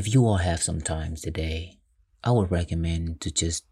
if 0.00 0.14
you 0.14 0.24
all 0.24 0.38
have 0.38 0.62
some 0.62 0.80
time 0.80 1.14
today, 1.14 1.76
I 2.24 2.30
would 2.30 2.50
recommend 2.50 3.20
to 3.20 3.30
just 3.30 3.66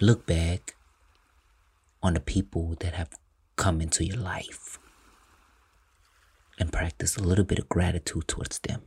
look 0.00 0.24
back 0.24 0.76
on 2.02 2.14
the 2.14 2.20
people 2.20 2.74
that 2.80 2.94
have 2.94 3.10
come 3.56 3.82
into 3.82 4.02
your 4.02 4.16
life 4.16 4.78
and 6.58 6.72
practice 6.72 7.18
a 7.18 7.22
little 7.22 7.44
bit 7.44 7.58
of 7.58 7.68
gratitude 7.68 8.26
towards 8.26 8.58
them. 8.60 8.80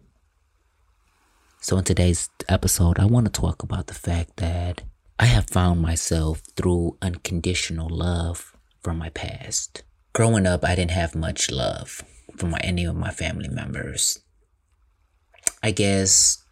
So, 1.62 1.78
in 1.78 1.84
today's 1.84 2.32
episode, 2.50 2.98
I 2.98 3.06
want 3.06 3.28
to 3.28 3.42
talk 3.42 3.62
about 3.62 3.86
the 3.86 3.94
fact 3.94 4.38
that 4.38 4.82
I 5.20 5.26
have 5.26 5.48
found 5.48 5.84
myself 5.84 6.42
through 6.56 6.98
unconditional 7.00 7.90
love 7.90 8.58
from 8.82 8.98
my 8.98 9.10
past. 9.10 9.84
Growing 10.14 10.48
up, 10.48 10.66
I 10.66 10.74
didn't 10.74 10.98
have 10.98 11.14
much 11.14 11.52
love 11.52 12.02
from 12.38 12.56
any 12.62 12.86
of 12.86 12.96
my 12.96 13.12
family 13.12 13.50
members. 13.50 14.18
I 15.64 15.72
guess 15.72 16.44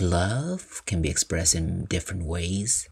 love 0.00 0.82
can 0.86 1.02
be 1.02 1.08
expressed 1.08 1.54
in 1.54 1.86
different 1.86 2.24
ways. 2.24 2.88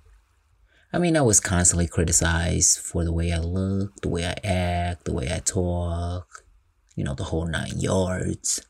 I 0.92 0.98
mean, 0.98 1.16
I 1.16 1.20
was 1.20 1.38
constantly 1.38 1.86
criticized 1.86 2.78
for 2.78 3.04
the 3.04 3.12
way 3.12 3.30
I 3.32 3.38
look, 3.38 4.00
the 4.00 4.08
way 4.08 4.24
I 4.24 4.36
act, 4.42 5.04
the 5.04 5.12
way 5.12 5.30
I 5.32 5.38
talk, 5.40 6.44
you 6.96 7.04
know, 7.04 7.14
the 7.14 7.24
whole 7.24 7.46
nine 7.46 7.78
yards. 7.78 8.64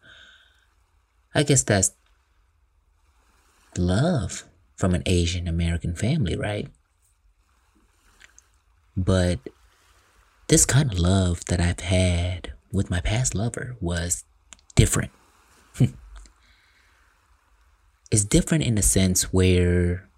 I 1.34 1.44
guess 1.44 1.62
that's 1.62 1.92
love 3.76 4.44
from 4.76 4.94
an 4.94 5.02
Asian 5.06 5.46
American 5.46 5.94
family, 5.94 6.36
right? 6.36 6.68
But 8.96 9.38
this 10.48 10.66
kind 10.66 10.92
of 10.92 10.98
love 10.98 11.44
that 11.46 11.60
I've 11.60 11.80
had 11.80 12.52
with 12.72 12.90
my 12.90 13.00
past 13.00 13.34
lover 13.34 13.76
was 13.80 14.24
different. 14.74 15.10
Hmm. 15.76 15.94
it's 18.10 18.24
different 18.24 18.64
in 18.64 18.74
the 18.74 18.82
sense 18.82 19.32
where 19.32 20.08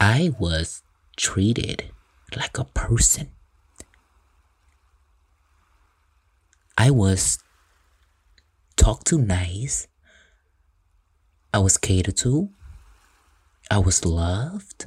I 0.00 0.32
was 0.38 0.82
treated 1.16 1.90
like 2.36 2.58
a 2.58 2.64
person. 2.64 3.30
I 6.76 6.90
was 6.90 7.38
talked 8.76 9.06
to 9.08 9.18
nice. 9.18 9.86
I 11.54 11.58
was 11.58 11.76
catered 11.76 12.16
to. 12.18 12.50
I 13.70 13.78
was 13.78 14.04
loved. 14.04 14.86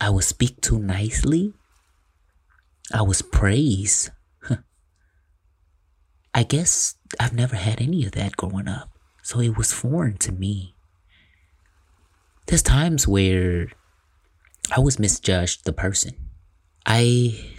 I 0.00 0.10
was 0.10 0.26
speak 0.26 0.60
to 0.62 0.78
nicely. 0.78 1.54
I 2.92 3.02
was 3.02 3.22
praised. 3.22 4.10
I 6.34 6.42
guess 6.42 6.94
I've 7.18 7.32
never 7.32 7.56
had 7.56 7.80
any 7.80 8.04
of 8.04 8.12
that 8.12 8.36
growing 8.36 8.68
up, 8.68 8.90
so 9.22 9.40
it 9.40 9.56
was 9.56 9.72
foreign 9.72 10.18
to 10.18 10.32
me. 10.32 10.74
There's 12.46 12.62
times 12.62 13.06
where 13.08 13.68
I 14.74 14.80
was 14.80 14.98
misjudged 14.98 15.64
the 15.64 15.72
person. 15.72 16.14
I 16.86 17.56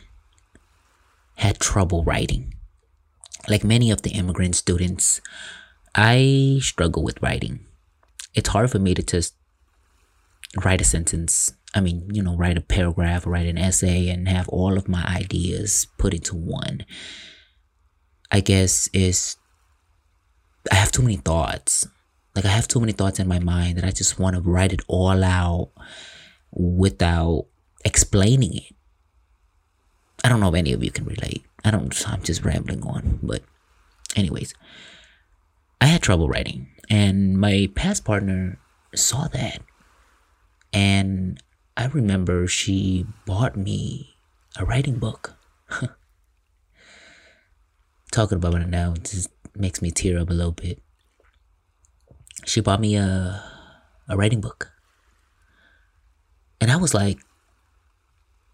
had 1.36 1.60
trouble 1.60 2.04
writing. 2.04 2.54
Like 3.48 3.64
many 3.64 3.92
of 3.92 4.02
the 4.02 4.12
immigrant 4.12 4.56
students, 4.56 5.22
I 5.96 6.60
struggle 6.62 7.04
with 7.04 7.22
writing. 7.22 7.66
It's 8.34 8.50
hard 8.50 8.70
for 8.70 8.80
me 8.80 8.94
to 8.94 9.04
just 9.04 9.36
write 10.64 10.82
a 10.82 10.86
sentence. 10.86 11.54
I 11.74 11.82
mean, 11.82 12.10
you 12.12 12.22
know, 12.22 12.36
write 12.36 12.58
a 12.58 12.62
paragraph, 12.62 13.26
write 13.26 13.48
an 13.48 13.58
essay, 13.58 14.10
and 14.10 14.28
have 14.28 14.50
all 14.50 14.78
of 14.78 14.90
my 14.90 15.04
ideas 15.06 15.88
put 15.98 16.14
into 16.14 16.36
one. 16.36 16.86
I 18.32 18.40
guess 18.42 18.90
is 18.94 19.38
I 20.72 20.76
have 20.76 20.92
too 20.92 21.02
many 21.02 21.18
thoughts. 21.18 21.88
Like 22.36 22.46
I 22.46 22.50
have 22.50 22.68
too 22.68 22.80
many 22.80 22.92
thoughts 22.92 23.20
in 23.20 23.28
my 23.28 23.40
mind 23.40 23.78
that 23.78 23.86
I 23.86 23.92
just 23.92 24.20
want 24.20 24.36
to 24.36 24.42
write 24.42 24.72
it 24.72 24.82
all 24.88 25.24
out 25.24 25.72
without 26.52 27.46
explaining 27.84 28.56
it. 28.56 28.76
I 30.24 30.30
don't 30.30 30.40
know 30.40 30.50
if 30.50 30.56
any 30.56 30.74
of 30.74 30.84
you 30.84 30.92
can 30.92 31.06
relate. 31.06 31.44
I 31.64 31.72
don't 31.72 32.08
I'm 32.08 32.24
just 32.24 32.46
rambling 32.46 32.84
on, 32.84 33.20
but 33.24 33.42
anyways, 34.16 34.54
I 35.82 35.88
had 35.88 36.02
trouble 36.02 36.28
writing 36.28 36.68
and 36.90 37.38
my 37.38 37.70
past 37.76 38.06
partner 38.06 38.60
saw 38.96 39.28
that. 39.30 39.62
And 40.74 41.42
I 41.78 41.88
remember 41.88 42.48
she 42.48 43.06
bought 43.26 43.56
me 43.56 44.16
a 44.58 44.66
writing 44.66 45.00
book. 45.00 45.36
Talking 48.12 48.38
about 48.38 48.56
it 48.56 48.68
now 48.68 48.96
just 48.96 49.30
makes 49.56 49.82
me 49.82 49.92
tear 49.92 50.20
up 50.20 50.30
a 50.30 50.34
little 50.34 50.52
bit. 50.52 50.82
She 52.46 52.62
bought 52.62 52.82
me 52.82 52.96
a 52.96 53.44
a 54.08 54.18
writing 54.18 54.42
book. 54.42 54.72
And 56.60 56.72
I 56.72 56.76
was 56.76 56.94
like, 56.94 57.20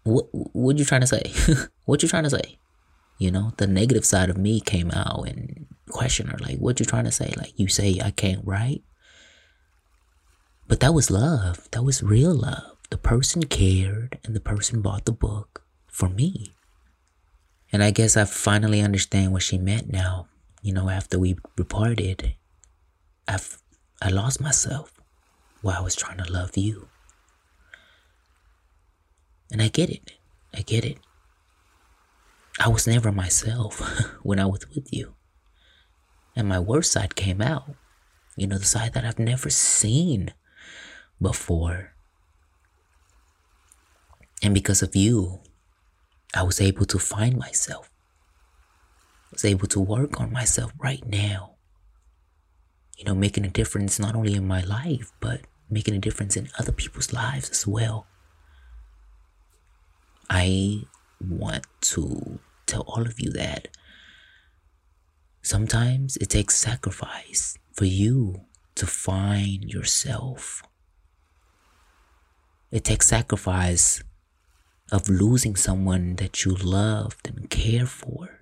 what 0.04 0.26
what 0.32 0.78
you 0.78 0.84
trying 0.84 1.00
to 1.00 1.06
say? 1.06 1.32
what 1.84 2.02
you 2.02 2.08
trying 2.08 2.24
to 2.24 2.30
say? 2.30 2.58
You 3.18 3.30
know, 3.30 3.52
the 3.56 3.66
negative 3.66 4.04
side 4.04 4.28
of 4.28 4.36
me 4.36 4.60
came 4.60 4.90
out 4.90 5.26
and 5.26 5.66
questioned 5.90 6.30
her, 6.30 6.38
like, 6.38 6.58
what 6.58 6.78
you 6.78 6.86
trying 6.86 7.04
to 7.04 7.10
say? 7.12 7.32
Like, 7.36 7.58
you 7.58 7.66
say 7.68 7.98
I 8.02 8.10
can't 8.10 8.44
write? 8.44 8.82
But 10.68 10.80
that 10.80 10.92
was 10.92 11.10
love. 11.10 11.68
That 11.70 11.82
was 11.82 12.02
real 12.02 12.34
love. 12.34 12.76
The 12.90 12.98
person 12.98 13.44
cared 13.44 14.18
and 14.24 14.36
the 14.36 14.40
person 14.40 14.82
bought 14.82 15.06
the 15.06 15.12
book 15.12 15.62
for 15.86 16.08
me. 16.08 16.55
And 17.76 17.84
I 17.84 17.90
guess 17.90 18.16
I 18.16 18.24
finally 18.24 18.80
understand 18.80 19.34
what 19.34 19.42
she 19.42 19.58
meant 19.58 19.92
now. 19.92 20.28
You 20.62 20.72
know, 20.72 20.88
after 20.88 21.18
we 21.18 21.36
reported, 21.58 22.34
I've 23.28 23.60
I 24.00 24.08
lost 24.08 24.40
myself 24.40 24.98
while 25.60 25.76
I 25.76 25.82
was 25.82 25.94
trying 25.94 26.16
to 26.16 26.32
love 26.32 26.56
you. 26.56 26.88
And 29.52 29.60
I 29.60 29.68
get 29.68 29.90
it. 29.90 30.14
I 30.54 30.62
get 30.62 30.86
it. 30.86 30.96
I 32.58 32.68
was 32.68 32.86
never 32.86 33.12
myself 33.12 33.80
when 34.22 34.40
I 34.40 34.46
was 34.46 34.66
with 34.74 34.90
you. 34.90 35.12
And 36.34 36.48
my 36.48 36.58
worst 36.58 36.92
side 36.92 37.14
came 37.14 37.42
out. 37.42 37.74
You 38.38 38.46
know, 38.46 38.56
the 38.56 38.64
side 38.64 38.94
that 38.94 39.04
I've 39.04 39.18
never 39.18 39.50
seen 39.50 40.32
before. 41.20 41.92
And 44.42 44.54
because 44.54 44.80
of 44.80 44.96
you, 44.96 45.40
I 46.34 46.42
was 46.42 46.60
able 46.60 46.84
to 46.86 46.98
find 46.98 47.36
myself. 47.38 47.90
I 49.26 49.28
was 49.32 49.44
able 49.44 49.66
to 49.68 49.80
work 49.80 50.20
on 50.20 50.32
myself 50.32 50.72
right 50.78 51.04
now. 51.06 51.54
You 52.96 53.04
know, 53.04 53.14
making 53.14 53.44
a 53.44 53.50
difference 53.50 53.98
not 53.98 54.14
only 54.14 54.34
in 54.34 54.46
my 54.46 54.62
life, 54.62 55.12
but 55.20 55.42
making 55.68 55.94
a 55.94 55.98
difference 55.98 56.36
in 56.36 56.48
other 56.58 56.72
people's 56.72 57.12
lives 57.12 57.50
as 57.50 57.66
well. 57.66 58.06
I 60.30 60.82
want 61.20 61.66
to 61.80 62.38
tell 62.66 62.82
all 62.82 63.02
of 63.02 63.20
you 63.20 63.30
that 63.32 63.68
sometimes 65.42 66.16
it 66.16 66.30
takes 66.30 66.56
sacrifice 66.56 67.56
for 67.72 67.84
you 67.84 68.42
to 68.74 68.86
find 68.86 69.64
yourself. 69.64 70.62
It 72.70 72.84
takes 72.84 73.06
sacrifice 73.06 74.02
of 74.92 75.08
losing 75.08 75.56
someone 75.56 76.16
that 76.16 76.44
you 76.44 76.54
loved 76.54 77.28
and 77.28 77.50
cared 77.50 77.88
for 77.88 78.40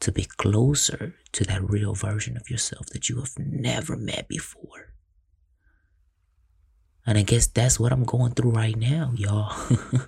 to 0.00 0.10
be 0.10 0.24
closer 0.24 1.14
to 1.30 1.44
that 1.44 1.62
real 1.62 1.94
version 1.94 2.36
of 2.36 2.50
yourself 2.50 2.86
that 2.86 3.08
you 3.08 3.16
have 3.20 3.38
never 3.38 3.96
met 3.96 4.26
before. 4.28 4.92
And 7.06 7.18
I 7.18 7.22
guess 7.22 7.46
that's 7.46 7.78
what 7.78 7.92
I'm 7.92 8.04
going 8.04 8.32
through 8.32 8.50
right 8.50 8.76
now, 8.76 9.12
y'all. 9.14 9.54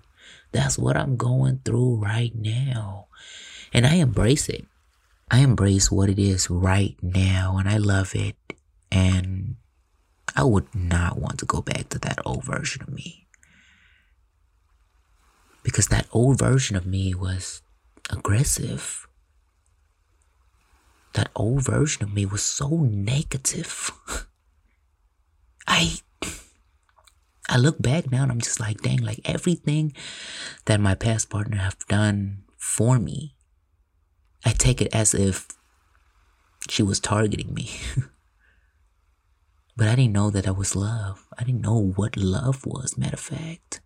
That's 0.52 0.78
what 0.78 0.96
I'm 0.96 1.16
going 1.16 1.60
through 1.64 1.96
right 1.96 2.32
now. 2.34 3.08
And 3.72 3.84
I 3.86 3.94
embrace 3.96 4.48
it. 4.48 4.66
I 5.30 5.40
embrace 5.40 5.90
what 5.90 6.08
it 6.08 6.18
is 6.18 6.48
right 6.48 6.96
now 7.02 7.56
and 7.58 7.68
I 7.68 7.78
love 7.78 8.14
it. 8.14 8.36
And 8.92 9.56
I 10.36 10.44
would 10.44 10.72
not 10.74 11.18
want 11.18 11.40
to 11.40 11.46
go 11.46 11.60
back 11.60 11.88
to 11.90 11.98
that 12.00 12.20
old 12.24 12.44
version 12.44 12.82
of 12.82 12.92
me. 12.92 13.23
Because 15.64 15.88
that 15.88 16.06
old 16.12 16.38
version 16.38 16.76
of 16.76 16.86
me 16.86 17.14
was 17.14 17.62
aggressive. 18.10 19.08
That 21.14 21.30
old 21.34 21.64
version 21.64 22.04
of 22.04 22.14
me 22.14 22.26
was 22.26 22.42
so 22.42 22.68
negative. 22.68 23.90
I 25.66 25.96
I 27.48 27.56
look 27.56 27.80
back 27.80 28.10
now 28.10 28.22
and 28.22 28.32
I'm 28.32 28.40
just 28.40 28.60
like, 28.60 28.80
dang, 28.80 28.98
like 28.98 29.20
everything 29.24 29.92
that 30.66 30.80
my 30.80 30.94
past 30.94 31.30
partner 31.30 31.58
have 31.58 31.78
done 31.88 32.44
for 32.56 32.98
me, 32.98 33.36
I 34.44 34.50
take 34.52 34.80
it 34.80 34.94
as 34.94 35.14
if 35.14 35.48
she 36.68 36.82
was 36.82 37.00
targeting 37.00 37.52
me. 37.52 37.70
but 39.76 39.88
I 39.88 39.94
didn't 39.94 40.12
know 40.12 40.30
that 40.30 40.44
that 40.44 40.56
was 40.56 40.74
love. 40.74 41.26
I 41.38 41.44
didn't 41.44 41.60
know 41.60 41.92
what 41.96 42.16
love 42.16 42.64
was, 42.66 42.96
matter 42.96 43.14
of 43.14 43.20
fact 43.20 43.80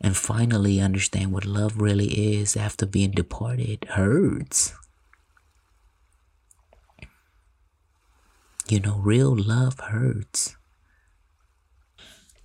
and 0.00 0.16
finally 0.16 0.80
understand 0.80 1.32
what 1.32 1.44
love 1.44 1.80
really 1.80 2.36
is 2.36 2.56
after 2.56 2.86
being 2.86 3.10
departed 3.10 3.84
hurts. 3.90 4.74
You 8.68 8.80
know, 8.80 8.98
real 8.98 9.34
love 9.34 9.80
hurts. 9.80 10.56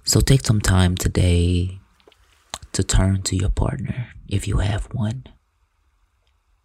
So 0.04 0.20
take 0.20 0.46
some 0.46 0.62
time 0.62 0.96
today 0.96 1.80
to 2.72 2.84
turn 2.84 3.22
to 3.24 3.36
your 3.36 3.50
partner 3.50 4.08
if 4.28 4.48
you 4.48 4.58
have 4.58 4.86
one, 4.94 5.26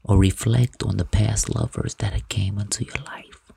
or 0.03 0.17
reflect 0.17 0.83
on 0.83 0.97
the 0.97 1.05
past 1.05 1.55
lovers 1.55 1.95
that 1.97 2.29
came 2.29 2.59
into 2.59 2.85
your 2.85 3.05
life. 3.05 3.53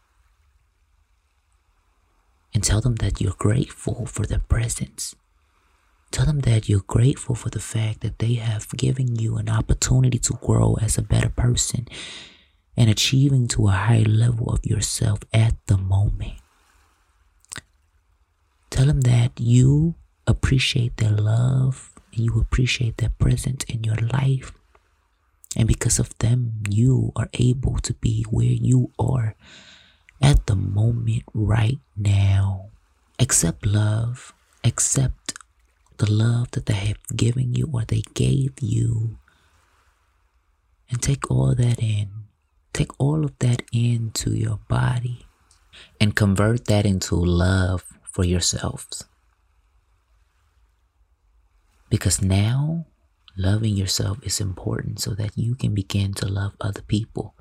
And 2.53 2.63
tell 2.63 2.81
them 2.81 2.95
that 2.95 3.21
you're 3.21 3.33
grateful 3.37 4.05
for 4.05 4.25
their 4.25 4.39
presence 4.39 5.15
Tell 6.11 6.25
them 6.25 6.41
that 6.41 6.67
you're 6.67 6.83
grateful 6.85 7.35
for 7.35 7.49
the 7.49 7.59
fact 7.59 8.01
that 8.01 8.19
they 8.19 8.33
have 8.33 8.69
given 8.75 9.15
you 9.15 9.37
an 9.37 9.49
opportunity 9.49 10.19
to 10.19 10.37
grow 10.41 10.77
as 10.81 10.97
a 10.97 11.01
better 11.01 11.29
person 11.29 11.87
and 12.75 12.89
achieving 12.89 13.47
to 13.49 13.67
a 13.67 13.71
higher 13.71 14.03
level 14.03 14.49
of 14.51 14.65
yourself 14.65 15.19
at 15.33 15.55
the 15.67 15.77
moment. 15.77 16.33
Tell 18.69 18.85
them 18.85 19.01
that 19.01 19.39
you 19.39 19.95
appreciate 20.27 20.97
their 20.97 21.11
love 21.11 21.93
and 22.13 22.25
you 22.25 22.39
appreciate 22.39 22.97
their 22.97 23.11
presence 23.17 23.63
in 23.65 23.83
your 23.83 23.97
life. 23.97 24.51
And 25.55 25.67
because 25.67 25.99
of 25.99 26.17
them, 26.19 26.63
you 26.69 27.11
are 27.15 27.29
able 27.33 27.77
to 27.79 27.93
be 27.95 28.23
where 28.29 28.45
you 28.45 28.91
are 28.97 29.35
at 30.21 30.47
the 30.47 30.55
moment 30.55 31.23
right 31.33 31.79
now. 31.97 32.69
Accept 33.19 33.65
love. 33.65 34.33
Accept 34.63 35.33
the 36.01 36.11
love 36.11 36.49
that 36.51 36.65
they 36.65 36.73
have 36.73 36.97
given 37.15 37.53
you 37.53 37.69
or 37.71 37.85
they 37.85 38.01
gave 38.15 38.53
you. 38.59 39.19
And 40.89 40.99
take 40.99 41.29
all 41.29 41.53
that 41.53 41.79
in. 41.79 42.09
Take 42.73 42.89
all 42.99 43.23
of 43.23 43.37
that 43.37 43.61
into 43.71 44.31
your 44.31 44.59
body 44.67 45.27
and 45.99 46.15
convert 46.15 46.65
that 46.65 46.87
into 46.87 47.15
love 47.15 47.83
for 48.01 48.25
yourselves. 48.25 49.05
Because 51.89 52.19
now 52.19 52.87
loving 53.37 53.75
yourself 53.75 54.17
is 54.23 54.41
important 54.41 54.99
so 54.99 55.11
that 55.11 55.37
you 55.37 55.53
can 55.53 55.75
begin 55.75 56.15
to 56.15 56.27
love 56.27 56.53
other 56.59 56.81
people. 56.81 57.35